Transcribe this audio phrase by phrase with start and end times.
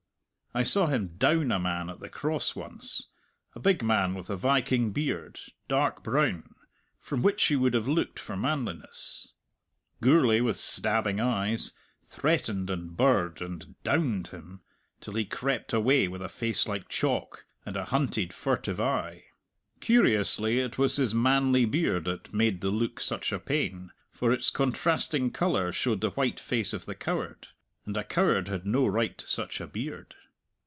[0.53, 3.07] I saw him "down" a man at the Cross once,
[3.55, 5.39] a big man with a viking beard,
[5.69, 6.55] dark brown,
[6.99, 9.31] from which you would have looked for manliness.
[10.01, 11.71] Gourlay, with stabbing eyes,
[12.03, 14.59] threatened, and birred, and "downed" him,
[14.99, 19.23] till he crept away with a face like chalk, and a hunted, furtive eye.
[19.79, 24.49] Curiously it was his manly beard that made the look such a pain, for its
[24.49, 27.47] contrasting colour showed the white face of the coward
[27.85, 30.13] and a coward had no right to such a beard.